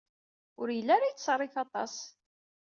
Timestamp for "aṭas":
1.63-1.95